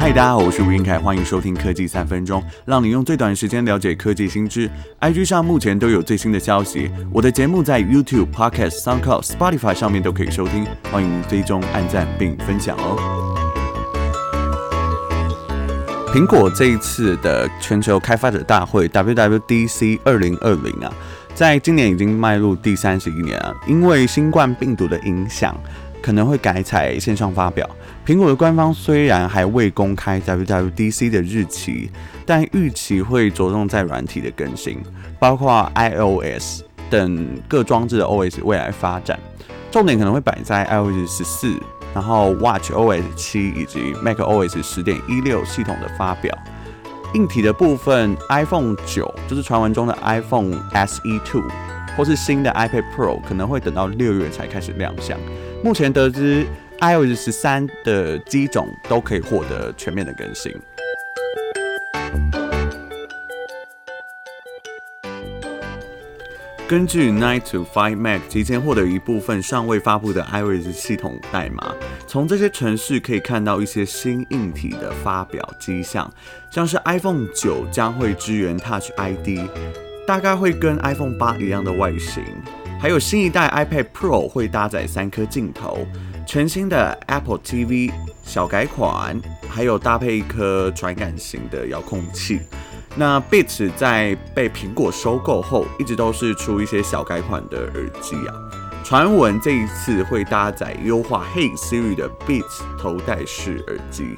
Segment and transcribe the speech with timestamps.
[0.00, 4.66] 嗨，大家好，我是吴晏恺，欢迎收听科技三分钟，让你用最短时间了解科技新知。
[4.98, 12.96] IG 上目前都有最新的消息，我的节目在 YouTube、Podcast、SoundCloud、Spotify 上面都可以收听，欢迎追踪、按赞并分享哦。
[16.14, 20.90] 苹果这一次的全球开发者大会 WWDC 二零二零啊，
[21.34, 25.54] 在今年已经迈入第三十一年啊，因为新冠病毒的影响，
[26.02, 27.68] 可能会改采线上发表。
[28.06, 31.90] 苹果的官方虽然还未公开 WWDC 的日期，
[32.26, 34.78] 但预期会着重在软体的更新，
[35.18, 39.18] 包括 iOS 等各装置的 OS 未来发展，
[39.70, 41.54] 重点可能会摆在 iOS 十四，
[41.94, 46.36] 然后 WatchOS 七以及 macOS 十点一六系统的发表。
[47.14, 50.52] 硬体的部分，iPhone 九就是传闻中的 iPhone
[50.86, 51.42] SE Two，
[51.96, 55.18] 或是新的 iPad Pro 可能会等到六月才开始亮相。
[55.62, 56.46] 目前得知。
[56.82, 60.50] iOS 十三的机种都可以获得全面的更新。
[66.66, 71.74] 根据 Nine to Five Mac 提前获得一部分尚未发布的 iOS 系统代码，
[72.06, 76.10] 从这些程式可以看到一些新硬体的发表迹象，
[76.50, 79.40] 像是 iPhone 九将会支援 Touch ID，
[80.06, 82.22] 大概会跟 iPhone 八一样的外形，
[82.80, 85.86] 还有新一代 iPad Pro 会搭载三颗镜头。
[86.26, 87.90] 全新的 Apple TV
[88.22, 92.40] 小改款，还有搭配一颗传感型的遥控器。
[92.96, 98.34] 那 Beats 在被苹果收购后，一直都是出一些小改款的耳机啊。
[98.84, 104.16] 传闻这一次会搭载优化 Hey Siri 的 Beats 头戴式耳机。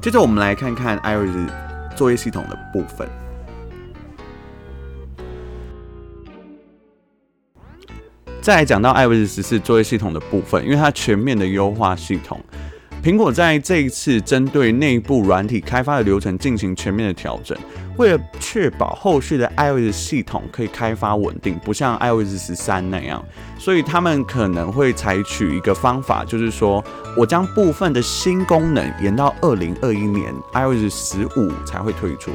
[0.00, 1.52] 接着我们来看看 iOS
[1.96, 3.08] 作业系统的部分。
[8.44, 12.38] 再来讲到 iOS 十四作业系统的部分，因为它全面的优化系统，
[13.04, 17.54] 苹果在这一次针对内部软体开发的流程进行全面的调整，
[17.98, 23.22] 为了确保后续的 iOS 系统可以开发稳定，不像 iOS 十三那样，
[23.58, 26.82] 所以他们可能会采取一个方法，就是说
[27.14, 32.30] 我将部分的新功能延到二零二一年 iOS 十五才会推出。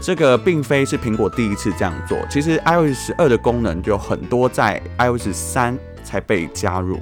[0.00, 6.98] 这个并非是苹果第一次这样做，其实 iOS 十二的功能就很多在 iOS 三才被加入。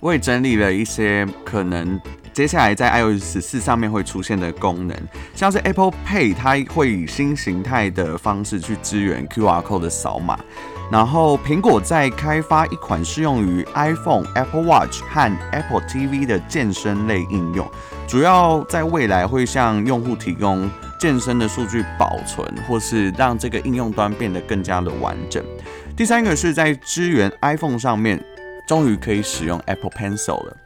[0.00, 2.00] 我也整理了一些可能
[2.32, 4.96] 接下来在 iOS 十四上面会出现的功能，
[5.34, 10.38] 像是 Apple Pay，它会以新形态的方式去支援 QR Code 的扫码。
[10.90, 17.68] 然后苹果在开发一款适用于 iPhone、Apple Watch 和 Apple TV 的健身类应用，
[18.06, 20.70] 主要在未来会向用户提供。
[21.00, 25.40] 健身的数据保存，或是让这个应用端变得更加的完整。
[25.96, 28.20] 第三个是在支援 iPhone 上面，
[28.68, 30.56] 终于可以使用 Apple Pencil 了。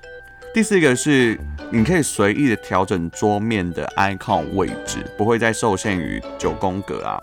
[0.52, 1.38] 第四个是
[1.70, 7.18] 你可以随意的调整桌面的 icon 位置，不会再受限于九宫格啊。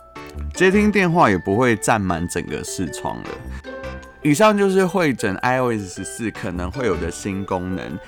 [0.55, 3.29] 接听电话也不会占满整个视窗了。
[4.21, 7.99] 以上就是会诊 iOS 十四可能会有的新功能。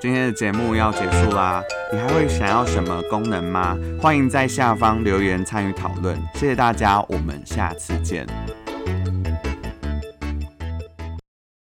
[0.00, 1.62] 今天的节目要结束啦，
[1.92, 3.76] 你还会想要什么功能吗？
[4.00, 8.24] 欢迎在下方留言参与讨论，谢谢大家，我们下次见。